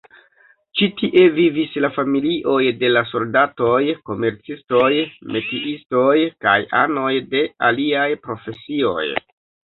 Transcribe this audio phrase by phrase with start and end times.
[0.77, 4.89] Ĉi- tie vivis la familioj de la soldatoj, komercistoj,
[5.35, 6.15] metiistoj
[6.47, 9.05] kaj anoj de aliaj profesioj.